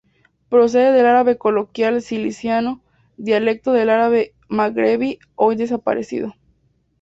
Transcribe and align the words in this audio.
Procede 0.49 0.91
del 0.93 1.05
árabe 1.05 1.37
coloquial 1.37 2.01
siciliano, 2.01 2.81
dialecto 3.17 3.71
del 3.71 3.91
árabe 3.91 4.33
magrebí 4.49 5.19
hoy 5.35 5.55
desaparecido. 5.55 6.33